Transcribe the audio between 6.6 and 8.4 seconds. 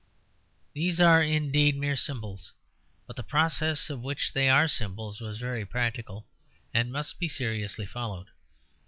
and must be seriously followed.